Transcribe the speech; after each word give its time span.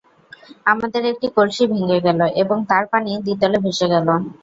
আমাদের 0.65 1.03
একটি 1.11 1.27
কলসি 1.35 1.63
ভেঙ্গে 1.71 1.99
গেল 2.05 2.19
এবং 2.41 2.57
তার 2.69 2.83
পানি 2.91 3.11
দ্বিতলে 3.25 3.57
ভেসে 3.65 3.87
গেল। 3.93 4.07